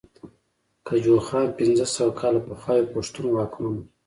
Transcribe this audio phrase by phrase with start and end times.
[0.87, 3.83] ګجوخان پنځه سوه کاله پخوا يو پښتون واکمن وو